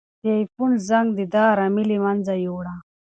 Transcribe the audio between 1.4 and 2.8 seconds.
ارامي له منځه یووړه.